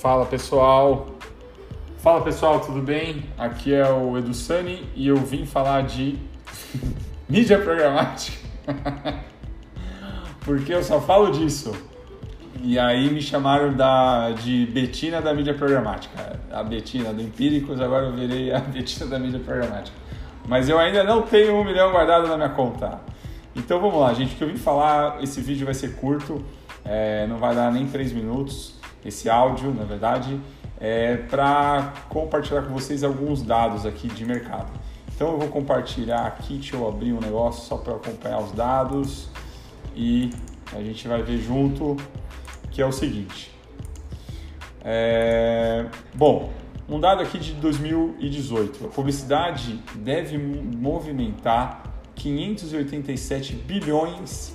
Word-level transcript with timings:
Fala 0.00 0.24
pessoal, 0.26 1.08
fala 1.96 2.20
pessoal, 2.20 2.60
tudo 2.60 2.80
bem? 2.80 3.24
Aqui 3.36 3.74
é 3.74 3.90
o 3.90 4.16
Edu 4.16 4.32
Sani 4.32 4.88
e 4.94 5.08
eu 5.08 5.16
vim 5.16 5.44
falar 5.44 5.82
de 5.82 6.16
mídia 7.28 7.58
programática, 7.58 8.38
porque 10.42 10.72
eu 10.72 10.84
só 10.84 11.00
falo 11.00 11.32
disso. 11.32 11.72
E 12.62 12.78
aí 12.78 13.10
me 13.10 13.20
chamaram 13.20 13.74
da, 13.74 14.30
de 14.30 14.66
Betina 14.66 15.20
da 15.20 15.34
mídia 15.34 15.52
programática, 15.52 16.38
a 16.52 16.62
Betina 16.62 17.12
do 17.12 17.20
Empíricos, 17.20 17.80
agora 17.80 18.06
eu 18.06 18.12
virei 18.12 18.52
a 18.52 18.60
Betina 18.70 19.10
da 19.10 19.18
mídia 19.18 19.40
programática. 19.40 19.96
Mas 20.46 20.68
eu 20.68 20.78
ainda 20.78 21.02
não 21.02 21.22
tenho 21.22 21.56
um 21.56 21.64
milhão 21.64 21.90
guardado 21.90 22.28
na 22.28 22.36
minha 22.36 22.50
conta. 22.50 23.00
Então 23.56 23.80
vamos 23.80 24.00
lá, 24.00 24.14
gente, 24.14 24.36
o 24.36 24.38
que 24.38 24.44
eu 24.44 24.48
vim 24.48 24.56
falar, 24.56 25.20
esse 25.24 25.40
vídeo 25.40 25.64
vai 25.64 25.74
ser 25.74 25.96
curto, 25.96 26.44
é, 26.84 27.26
não 27.26 27.38
vai 27.38 27.52
dar 27.52 27.72
nem 27.72 27.84
3 27.88 28.12
minutos, 28.12 28.77
esse 29.04 29.28
áudio, 29.28 29.72
na 29.72 29.84
verdade, 29.84 30.40
é 30.80 31.16
para 31.16 31.92
compartilhar 32.08 32.62
com 32.62 32.72
vocês 32.72 33.02
alguns 33.02 33.42
dados 33.42 33.84
aqui 33.84 34.08
de 34.08 34.24
mercado. 34.24 34.72
Então 35.14 35.32
eu 35.32 35.38
vou 35.38 35.48
compartilhar 35.48 36.26
aqui, 36.26 36.54
deixa 36.54 36.76
eu 36.76 36.88
abrir 36.88 37.12
um 37.12 37.20
negócio 37.20 37.66
só 37.66 37.76
para 37.76 37.94
acompanhar 37.94 38.40
os 38.40 38.52
dados 38.52 39.28
e 39.94 40.30
a 40.72 40.80
gente 40.80 41.08
vai 41.08 41.22
ver 41.22 41.38
junto 41.38 41.96
que 42.70 42.80
é 42.80 42.86
o 42.86 42.92
seguinte. 42.92 43.50
É, 44.84 45.86
bom, 46.14 46.52
um 46.88 47.00
dado 47.00 47.20
aqui 47.20 47.38
de 47.38 47.52
2018. 47.54 48.86
A 48.86 48.88
publicidade 48.88 49.78
deve 49.96 50.38
movimentar 50.38 51.82
587 52.14 53.54
bilhões 53.54 54.54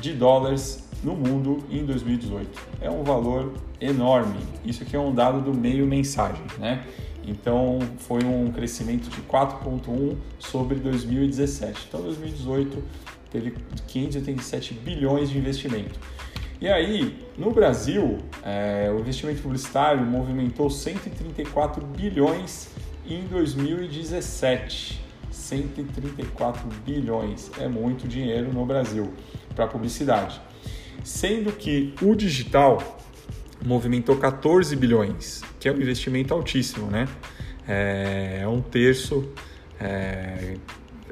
de 0.00 0.12
dólares 0.12 0.87
no 1.02 1.14
mundo 1.14 1.62
em 1.70 1.84
2018. 1.84 2.48
É 2.80 2.90
um 2.90 3.02
valor 3.02 3.52
enorme. 3.80 4.38
Isso 4.64 4.82
aqui 4.82 4.96
é 4.96 4.98
um 4.98 5.14
dado 5.14 5.40
do 5.40 5.54
meio 5.54 5.86
mensagem, 5.86 6.42
né? 6.58 6.84
Então 7.26 7.78
foi 7.98 8.24
um 8.24 8.50
crescimento 8.50 9.08
de 9.10 9.20
4,1 9.22 10.16
sobre 10.38 10.76
2017. 10.76 11.86
Então 11.88 12.00
2018 12.02 12.82
teve 13.30 13.54
587 13.86 14.74
bilhões 14.74 15.30
de 15.30 15.38
investimento. 15.38 15.98
E 16.60 16.66
aí, 16.66 17.16
no 17.36 17.52
Brasil, 17.52 18.18
é, 18.42 18.90
o 18.90 18.98
investimento 18.98 19.42
publicitário 19.42 20.04
movimentou 20.04 20.68
134 20.68 21.86
bilhões 21.86 22.70
em 23.06 23.22
2017. 23.26 25.06
134 25.30 26.68
bilhões 26.84 27.50
é 27.58 27.68
muito 27.68 28.08
dinheiro 28.08 28.52
no 28.52 28.66
Brasil 28.66 29.12
para 29.54 29.68
publicidade 29.68 30.40
sendo 31.04 31.52
que 31.52 31.94
o 32.02 32.14
digital 32.14 32.98
movimentou 33.64 34.16
14 34.16 34.74
bilhões, 34.76 35.42
que 35.58 35.68
é 35.68 35.72
um 35.72 35.76
investimento 35.76 36.32
altíssimo, 36.32 36.90
né? 36.90 37.08
É, 37.66 38.40
é 38.42 38.48
um 38.48 38.60
terço, 38.60 39.28
é, 39.80 40.54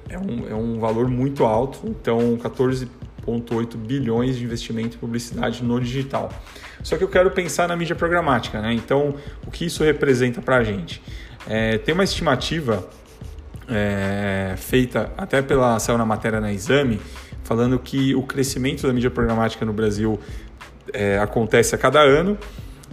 é, 0.09 0.19
um, 0.19 0.49
é 0.49 0.55
um 0.55 0.79
valor 0.79 1.09
muito 1.09 1.45
alto, 1.45 1.87
então 1.87 2.39
14,8 2.39 3.77
bilhões 3.77 4.37
de 4.37 4.45
investimento 4.45 4.97
em 4.97 5.01
publicidade 5.01 5.63
no 5.63 5.81
digital. 5.81 6.31
Só 6.83 6.97
que 6.97 7.05
eu 7.05 7.09
quero 7.09 7.31
pensar 7.31 7.69
na 7.69 7.77
mídia 7.77 7.97
programática, 7.97 8.61
né? 8.61 8.73
Então, 8.73 9.15
o 9.47 9.51
que 9.51 9.67
isso 9.67 9.83
representa 9.83 10.41
para 10.41 10.57
a 10.57 10.65
gente? 10.65 11.03
É, 11.49 11.79
tem 11.79 11.93
uma 11.95 12.05
estimativa 12.05 12.89
é, 13.69 14.55
feita 14.57 15.13
até 15.17 15.43
pela 15.43 15.79
saiu 15.79 15.99
na 15.99 16.07
matéria 16.07 16.41
na 16.41 16.53
Exame 16.53 17.01
falando 17.47 17.79
que 17.79 18.15
o 18.15 18.23
crescimento 18.25 18.87
da 18.87 18.93
mídia 18.93 19.11
programática 19.11 19.65
no 19.65 19.73
Brasil 19.73 20.21
é, 20.93 21.19
acontece 21.19 21.75
a 21.77 21.79
cada 21.79 22.01
ano, 22.01 22.37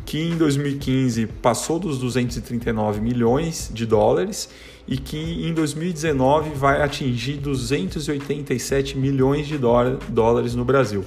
que 0.06 0.22
em 0.22 0.38
2015 0.38 1.26
passou 1.42 1.80
dos 1.80 1.98
239 1.98 3.02
milhões 3.02 3.72
de 3.74 3.88
dólares 3.88 4.50
e 4.88 4.98
que 4.98 5.18
em 5.18 5.52
2019 5.54 6.52
vai 6.52 6.84
atingir 6.84 7.38
287 7.38 8.96
milhões 8.98 9.48
de 9.48 9.58
dólares 9.58 10.54
no 10.54 10.64
Brasil. 10.64 11.04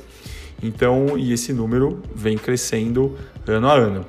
Então, 0.61 1.17
e 1.17 1.33
esse 1.33 1.53
número 1.53 2.03
vem 2.15 2.37
crescendo 2.37 3.17
ano 3.47 3.69
a 3.69 3.75
ano. 3.75 4.05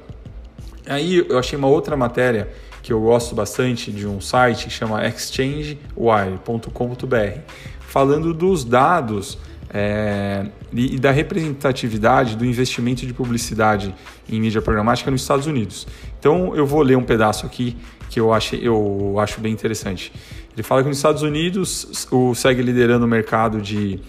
Aí 0.87 1.23
eu 1.29 1.37
achei 1.37 1.59
uma 1.59 1.67
outra 1.67 1.95
matéria 1.95 2.49
que 2.81 2.91
eu 2.91 2.99
gosto 3.01 3.35
bastante 3.35 3.91
de 3.91 4.07
um 4.07 4.19
site 4.19 4.65
que 4.65 4.71
chama 4.71 5.05
exchangewire.com.br 5.05 7.76
falando 7.87 8.33
dos 8.33 8.63
dados 8.63 9.37
é, 9.69 10.45
e 10.71 10.99
da 10.99 11.11
representatividade 11.11 12.35
do 12.35 12.45
investimento 12.45 13.05
de 13.05 13.13
publicidade 13.13 13.93
em 14.29 14.39
mídia 14.39 14.61
programática 14.61 15.09
nos 15.09 15.21
Estados 15.21 15.47
Unidos. 15.47 15.87
Então 16.19 16.55
eu 16.55 16.65
vou 16.65 16.81
ler 16.81 16.97
um 16.97 17.03
pedaço 17.03 17.45
aqui 17.45 17.75
que 18.09 18.19
eu 18.19 18.31
acho, 18.33 18.55
eu 18.55 19.15
acho 19.19 19.41
bem 19.41 19.51
interessante. 19.51 20.13
Ele 20.53 20.63
fala 20.63 20.81
que 20.81 20.87
nos 20.87 20.97
Estados 20.97 21.21
Unidos 21.21 22.07
o 22.11 22.33
segue 22.33 22.61
liderando 22.61 23.05
o 23.05 23.07
mercado 23.07 23.61
de, 23.61 23.99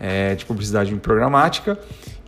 é, 0.00 0.34
de 0.34 0.44
publicidade 0.44 0.92
em 0.92 0.98
programática 0.98 1.78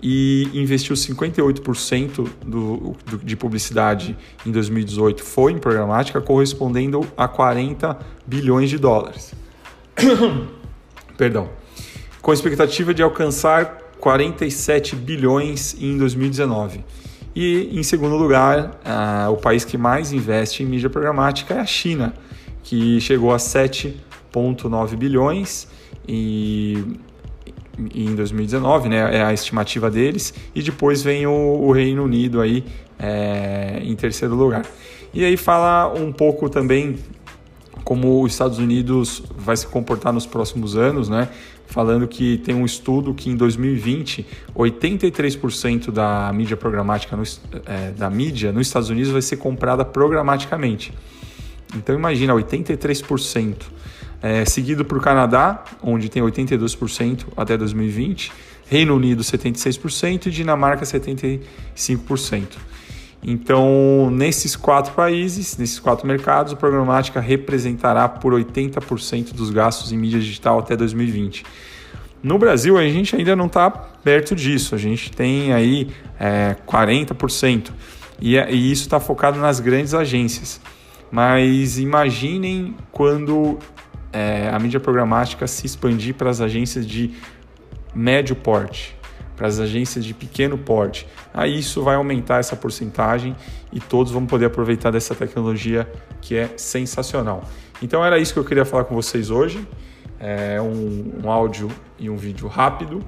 e 0.03 0.49
investiu 0.55 0.95
58% 0.95 2.29
do, 2.45 2.97
do, 3.07 3.19
de 3.19 3.37
publicidade 3.37 4.17
em 4.45 4.51
2018 4.51 5.23
foi 5.23 5.53
em 5.53 5.59
programática, 5.59 6.21
correspondendo 6.21 7.07
a 7.17 7.29
40 7.29 7.99
bilhões 8.27 8.71
de 8.71 8.79
dólares. 8.79 9.35
perdão, 11.21 11.51
com 12.23 12.33
expectativa 12.33 12.95
de 12.95 13.03
alcançar 13.03 13.79
47 14.01 14.97
bilhões 14.97 15.77
em 15.79 15.99
2019. 15.99 16.83
E 17.37 17.79
em 17.79 17.83
segundo 17.83 18.17
lugar, 18.17 18.81
o 19.31 19.37
país 19.37 19.63
que 19.63 19.77
mais 19.77 20.15
investe 20.15 20.63
em 20.63 20.67
mídia 20.67 20.89
programática 20.89 21.53
é 21.53 21.61
a 21.61 21.67
China, 21.67 22.15
que 22.63 22.99
chegou 23.03 23.35
a 23.35 23.37
7,9 23.37 24.97
bilhões 24.97 25.69
e 26.09 26.83
em 27.95 28.15
2019, 28.15 28.89
né, 28.89 29.19
é 29.19 29.23
a 29.23 29.35
estimativa 29.35 29.91
deles, 29.91 30.33
e 30.55 30.63
depois 30.63 31.03
vem 31.03 31.27
o, 31.27 31.33
o 31.33 31.71
Reino 31.71 32.03
Unido 32.03 32.41
aí 32.41 32.65
é, 32.99 33.79
em 33.83 33.95
terceiro 33.95 34.35
lugar. 34.35 34.65
E 35.13 35.23
aí 35.23 35.37
fala 35.37 35.93
um 35.93 36.13
pouco 36.13 36.49
também 36.49 36.97
como 37.85 38.23
os 38.23 38.33
Estados 38.33 38.59
Unidos 38.59 39.23
vai 39.37 39.57
se 39.57 39.67
comportar 39.67 40.13
nos 40.13 40.27
próximos 40.27 40.77
anos, 40.77 41.09
né? 41.09 41.29
Falando 41.67 42.09
que 42.09 42.39
tem 42.39 42.55
um 42.55 42.65
estudo 42.65 43.15
que 43.15 43.31
em 43.31 43.37
2020 43.37 44.27
83% 44.55 45.91
da 45.91 46.33
mídia 46.33 46.57
programática 46.57 47.17
no, 47.17 47.23
é, 47.67 47.93
da 47.93 48.11
mídia 48.11 48.53
nos 48.53 48.67
Estados 48.67 48.91
Unidos 48.91 49.11
vai 49.11 49.23
ser 49.23 49.37
comprada 49.37 49.85
programaticamente. 49.85 50.93
Então 51.77 51.95
imagina 51.95 52.35
83%, 52.35 53.57
é, 54.23 54.45
seguido 54.45 54.85
por 54.85 55.01
Canadá, 55.01 55.65
onde 55.83 56.09
tem 56.09 56.23
82% 56.23 57.27
até 57.37 57.57
2020, 57.57 58.33
Reino 58.69 58.95
Unido 58.95 59.23
76% 59.23 60.27
e 60.27 60.31
Dinamarca 60.31 60.85
75%. 60.85 62.47
Então, 63.23 64.11
nesses 64.11 64.57
quatro 64.57 64.95
países, 64.95 65.57
nesses 65.59 65.79
quatro 65.79 66.07
mercados, 66.07 66.53
o 66.53 66.57
programática 66.57 67.21
representará 67.21 68.09
por 68.09 68.33
80% 68.33 69.35
dos 69.35 69.51
gastos 69.51 69.93
em 69.93 69.99
mídia 69.99 70.19
digital 70.19 70.59
até 70.59 70.75
2020. 70.75 71.45
No 72.23 72.39
Brasil, 72.39 72.79
a 72.79 72.83
gente 72.83 73.17
ainda 73.17 73.37
não 73.37 73.47
está 73.47 73.71
perto 73.71 74.35
disso, 74.35 74.75
a 74.75 74.79
gente 74.79 75.11
tem 75.11 75.53
aí 75.53 75.91
é, 76.19 76.57
40%, 76.67 77.71
e, 78.21 78.37
é, 78.37 78.53
e 78.53 78.71
isso 78.71 78.83
está 78.83 79.01
focado 79.01 79.39
nas 79.39 79.61
grandes 79.61 79.95
agências. 79.95 80.61
Mas 81.11 81.79
imaginem 81.79 82.75
quando 82.93 83.59
é, 84.13 84.51
a 84.53 84.59
mídia 84.59 84.81
programática 84.81 85.47
se 85.47 85.67
expandir 85.67 86.15
para 86.15 86.31
as 86.31 86.41
agências 86.41 86.87
de 86.87 87.13
médio 87.95 88.37
porte, 88.37 88.97
para 89.41 89.49
as 89.49 89.59
agências 89.59 90.05
de 90.05 90.13
pequeno 90.13 90.59
porte. 90.59 91.09
Aí 91.33 91.59
isso 91.59 91.83
vai 91.83 91.95
aumentar 91.95 92.41
essa 92.41 92.55
porcentagem 92.55 93.35
e 93.73 93.81
todos 93.81 94.13
vão 94.13 94.27
poder 94.27 94.45
aproveitar 94.45 94.91
dessa 94.91 95.15
tecnologia 95.15 95.91
que 96.21 96.37
é 96.37 96.51
sensacional. 96.59 97.45
Então 97.83 98.05
era 98.05 98.19
isso 98.19 98.35
que 98.35 98.39
eu 98.39 98.45
queria 98.45 98.67
falar 98.67 98.85
com 98.85 98.95
vocês 98.95 99.31
hoje. 99.31 99.67
É 100.19 100.61
um, 100.61 101.23
um 101.25 101.31
áudio 101.31 101.71
e 101.99 102.11
um 102.11 102.19
vídeo 102.19 102.49
rápido. 102.49 103.03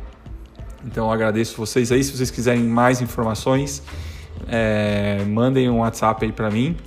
Então 0.87 1.13
agradeço 1.13 1.55
vocês 1.55 1.93
aí. 1.93 2.03
Se 2.03 2.17
vocês 2.17 2.31
quiserem 2.31 2.63
mais 2.63 3.03
informações, 3.03 3.83
é, 4.49 5.23
mandem 5.27 5.69
um 5.69 5.81
WhatsApp 5.81 6.25
aí 6.25 6.33
para 6.33 6.51
mim. 6.51 6.79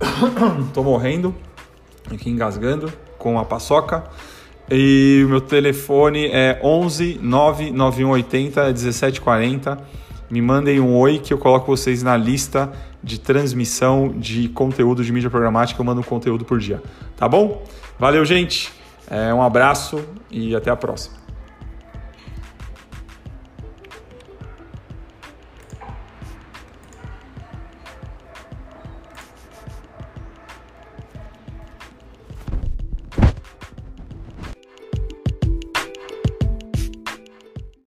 Tô 0.74 0.82
morrendo, 0.82 1.34
aqui 2.12 2.28
engasgando 2.28 2.92
com 3.16 3.38
a 3.38 3.44
paçoca. 3.46 4.04
E 4.70 5.22
o 5.24 5.28
meu 5.28 5.40
telefone 5.40 6.26
é 6.26 6.58
11 6.62 7.20
99180 7.22 8.64
1740. 8.64 9.78
Me 10.28 10.42
mandem 10.42 10.80
um 10.80 10.96
oi 10.96 11.18
que 11.18 11.32
eu 11.32 11.38
coloco 11.38 11.66
vocês 11.66 12.02
na 12.02 12.16
lista 12.16 12.72
de 13.02 13.20
transmissão 13.20 14.12
de 14.16 14.48
conteúdo 14.48 15.04
de 15.04 15.12
mídia 15.12 15.30
programática. 15.30 15.80
Eu 15.80 15.84
mando 15.84 16.00
um 16.00 16.04
conteúdo 16.04 16.44
por 16.44 16.58
dia. 16.58 16.82
Tá 17.16 17.28
bom? 17.28 17.62
Valeu, 17.98 18.24
gente. 18.24 18.72
É, 19.08 19.32
um 19.32 19.40
abraço 19.40 20.04
e 20.30 20.54
até 20.56 20.68
a 20.68 20.76
próxima. 20.76 21.25